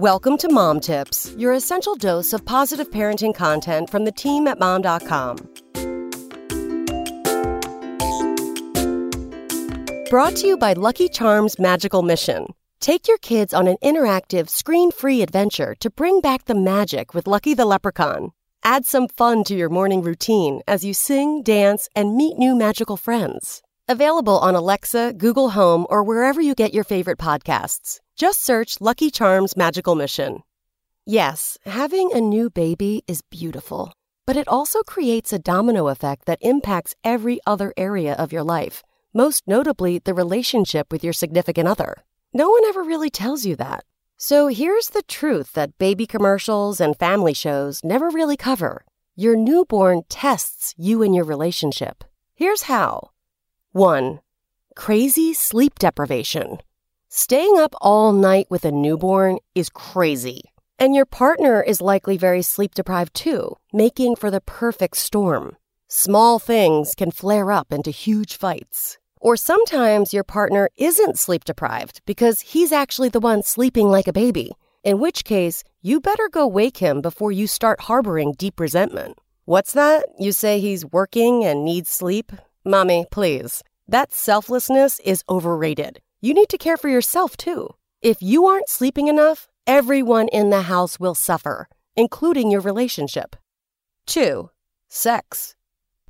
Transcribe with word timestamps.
Welcome 0.00 0.38
to 0.38 0.48
Mom 0.48 0.80
Tips, 0.80 1.34
your 1.36 1.52
essential 1.52 1.94
dose 1.94 2.32
of 2.32 2.42
positive 2.46 2.88
parenting 2.88 3.34
content 3.34 3.90
from 3.90 4.06
the 4.06 4.10
team 4.10 4.46
at 4.46 4.58
mom.com. 4.58 5.36
Brought 10.08 10.36
to 10.36 10.46
you 10.46 10.56
by 10.56 10.72
Lucky 10.72 11.10
Charms 11.10 11.58
Magical 11.58 12.00
Mission. 12.00 12.46
Take 12.80 13.08
your 13.08 13.18
kids 13.18 13.52
on 13.52 13.66
an 13.68 13.76
interactive, 13.84 14.48
screen 14.48 14.90
free 14.90 15.20
adventure 15.20 15.74
to 15.80 15.90
bring 15.90 16.22
back 16.22 16.46
the 16.46 16.54
magic 16.54 17.12
with 17.12 17.26
Lucky 17.26 17.52
the 17.52 17.66
Leprechaun. 17.66 18.30
Add 18.64 18.86
some 18.86 19.06
fun 19.06 19.44
to 19.44 19.54
your 19.54 19.68
morning 19.68 20.00
routine 20.00 20.62
as 20.66 20.82
you 20.82 20.94
sing, 20.94 21.42
dance, 21.42 21.90
and 21.94 22.16
meet 22.16 22.38
new 22.38 22.54
magical 22.54 22.96
friends. 22.96 23.60
Available 23.90 24.38
on 24.38 24.54
Alexa, 24.54 25.14
Google 25.18 25.50
Home, 25.50 25.84
or 25.90 26.04
wherever 26.04 26.40
you 26.40 26.54
get 26.54 26.72
your 26.72 26.84
favorite 26.84 27.18
podcasts. 27.18 27.98
Just 28.14 28.40
search 28.40 28.80
Lucky 28.80 29.10
Charms 29.10 29.56
Magical 29.56 29.96
Mission. 29.96 30.44
Yes, 31.06 31.58
having 31.66 32.12
a 32.12 32.20
new 32.20 32.50
baby 32.50 33.02
is 33.08 33.20
beautiful, 33.32 33.92
but 34.28 34.36
it 34.36 34.46
also 34.46 34.84
creates 34.84 35.32
a 35.32 35.40
domino 35.40 35.88
effect 35.88 36.26
that 36.26 36.38
impacts 36.40 36.94
every 37.02 37.40
other 37.44 37.72
area 37.76 38.14
of 38.14 38.32
your 38.32 38.44
life, 38.44 38.84
most 39.12 39.48
notably 39.48 39.98
the 39.98 40.14
relationship 40.14 40.92
with 40.92 41.02
your 41.02 41.12
significant 41.12 41.66
other. 41.66 41.96
No 42.32 42.48
one 42.48 42.64
ever 42.66 42.84
really 42.84 43.10
tells 43.10 43.44
you 43.44 43.56
that. 43.56 43.82
So 44.16 44.46
here's 44.46 44.90
the 44.90 45.02
truth 45.02 45.54
that 45.54 45.78
baby 45.78 46.06
commercials 46.06 46.80
and 46.80 46.96
family 46.96 47.34
shows 47.34 47.82
never 47.82 48.08
really 48.08 48.36
cover. 48.36 48.84
Your 49.16 49.34
newborn 49.34 50.02
tests 50.08 50.76
you 50.78 51.02
and 51.02 51.12
your 51.12 51.24
relationship. 51.24 52.04
Here's 52.36 52.70
how 52.74 53.10
1. 53.72 54.18
Crazy 54.74 55.32
sleep 55.32 55.78
deprivation. 55.78 56.58
Staying 57.08 57.56
up 57.56 57.72
all 57.80 58.12
night 58.12 58.48
with 58.50 58.64
a 58.64 58.72
newborn 58.72 59.38
is 59.54 59.70
crazy. 59.70 60.42
And 60.76 60.92
your 60.92 61.04
partner 61.04 61.62
is 61.62 61.80
likely 61.80 62.16
very 62.16 62.42
sleep 62.42 62.74
deprived 62.74 63.14
too, 63.14 63.54
making 63.72 64.16
for 64.16 64.28
the 64.28 64.40
perfect 64.40 64.96
storm. 64.96 65.56
Small 65.86 66.40
things 66.40 66.96
can 66.96 67.12
flare 67.12 67.52
up 67.52 67.72
into 67.72 67.92
huge 67.92 68.36
fights. 68.36 68.98
Or 69.20 69.36
sometimes 69.36 70.12
your 70.12 70.24
partner 70.24 70.68
isn't 70.76 71.20
sleep 71.20 71.44
deprived 71.44 72.00
because 72.06 72.40
he's 72.40 72.72
actually 72.72 73.10
the 73.10 73.20
one 73.20 73.44
sleeping 73.44 73.86
like 73.86 74.08
a 74.08 74.12
baby, 74.12 74.50
in 74.82 74.98
which 74.98 75.22
case, 75.22 75.62
you 75.80 76.00
better 76.00 76.28
go 76.28 76.44
wake 76.44 76.78
him 76.78 77.00
before 77.00 77.30
you 77.30 77.46
start 77.46 77.82
harboring 77.82 78.32
deep 78.32 78.58
resentment. 78.58 79.20
What's 79.44 79.74
that? 79.74 80.06
You 80.18 80.32
say 80.32 80.58
he's 80.58 80.84
working 80.84 81.44
and 81.44 81.64
needs 81.64 81.88
sleep? 81.88 82.32
Mommy, 82.64 83.06
please. 83.10 83.62
That 83.88 84.12
selflessness 84.12 85.00
is 85.00 85.24
overrated 85.28 86.00
you 86.20 86.34
need 86.34 86.50
to 86.50 86.58
care 86.58 86.76
for 86.76 86.88
yourself 86.88 87.36
too. 87.36 87.70
If 88.02 88.22
you 88.22 88.46
aren't 88.46 88.68
sleeping 88.68 89.08
enough, 89.08 89.48
everyone 89.66 90.28
in 90.28 90.50
the 90.50 90.62
house 90.62 91.00
will 91.00 91.14
suffer, 91.14 91.68
including 91.96 92.50
your 92.50 92.60
relationship. 92.60 93.36
2. 94.06 94.50
Sex. 94.88 95.54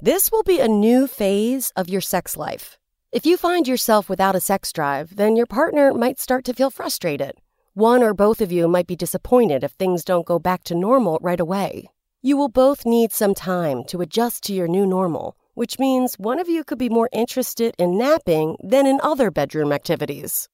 This 0.01 0.33
will 0.33 0.42
be 0.42 0.59
a 0.59 0.69
new 0.69 1.07
phase 1.07 1.73
of 1.77 1.89
your 1.89 2.01
sex 2.01 2.37
life. 2.37 2.79
If 3.12 3.27
you 3.27 3.37
find 3.37 3.69
yourself 3.69 4.09
without 4.09 4.37
a 4.37 4.41
sex 4.41 4.73
drive, 4.73 5.17
then 5.17 5.37
your 5.37 5.47
partner 5.47 5.92
might 5.92 6.19
start 6.19 6.45
to 6.47 6.55
feel 6.55 6.70
frustrated. 6.70 7.35
One 7.75 8.03
or 8.03 8.14
both 8.14 8.41
of 8.41 8.51
you 8.51 8.67
might 8.67 8.87
be 8.87 8.97
disappointed 8.97 9.62
if 9.62 9.73
things 9.73 10.05
don't 10.05 10.27
go 10.27 10.39
back 10.39 10.64
to 10.64 10.75
normal 10.75 11.19
right 11.23 11.41
away. 11.41 11.89
You 12.23 12.37
will 12.37 12.48
both 12.48 12.85
need 12.85 13.12
some 13.12 13.35
time 13.35 13.85
to 13.85 14.01
adjust 14.01 14.42
to 14.45 14.53
your 14.53 14.69
new 14.69 14.87
normal 14.87 15.37
which 15.55 15.79
means 15.79 16.19
one 16.19 16.39
of 16.39 16.48
you 16.48 16.65
could 16.65 16.79
be 16.79 16.89
more 16.89 17.09
interested 17.12 17.75
in 17.79 17.98
napping 17.98 18.56
than 18.62 18.87
in 18.87 19.01
other 19.03 19.31
bedroom 19.31 19.73
activities. 19.73 20.48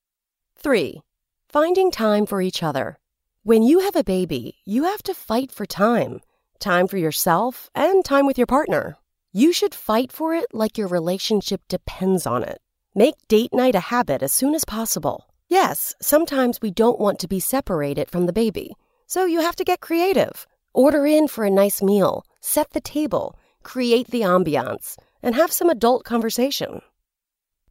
3. 0.59 1.01
Finding 1.49 1.91
time 1.91 2.27
for 2.27 2.41
each 2.41 2.63
other. 2.63 2.99
When 3.43 3.63
you 3.63 3.81
have 3.81 3.97
a 3.97 4.05
baby, 4.05 4.57
you 4.65 4.85
have 4.85 5.03
to 5.05 5.15
fight 5.15 5.53
for 5.53 5.67
time 5.67 6.21
time 6.59 6.87
for 6.87 6.97
yourself 6.97 7.71
and 7.75 8.05
time 8.05 8.27
with 8.27 8.39
your 8.39 8.47
partner. 8.47 8.97
You 9.33 9.53
should 9.53 9.75
fight 9.75 10.13
for 10.13 10.35
it 10.35 10.47
like 10.53 10.79
your 10.79 10.89
relationship 10.89 11.61
depends 11.69 12.27
on 12.27 12.43
it. 12.43 12.59
Make 12.95 13.15
date 13.29 13.53
night 13.53 13.75
a 13.75 13.81
habit 13.81 14.23
as 14.23 14.33
soon 14.33 14.55
as 14.55 14.65
possible. 14.65 15.27
Yes, 15.49 15.95
sometimes 16.01 16.61
we 16.61 16.71
don't 16.71 16.99
want 16.99 17.19
to 17.21 17.29
be 17.29 17.41
separated 17.41 18.11
from 18.11 18.27
the 18.27 18.33
baby, 18.33 18.75
so 19.07 19.27
you 19.27 19.41
have 19.41 19.57
to 19.57 19.65
get 19.65 19.81
creative. 19.81 20.47
Order 20.73 21.07
in 21.07 21.29
for 21.29 21.45
a 21.45 21.51
nice 21.51 21.83
meal, 21.83 22.25
set 22.41 22.71
the 22.71 22.81
table, 22.81 23.39
create 23.67 24.09
the 24.09 24.21
ambiance, 24.23 24.97
and 25.23 25.35
have 25.35 25.51
some 25.51 25.69
adult 25.69 26.05
conversation. 26.05 26.81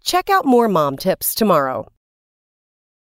Check 0.03 0.29
out 0.29 0.45
more 0.45 0.67
mom 0.67 0.97
tips 0.97 1.33
tomorrow. 1.33 1.88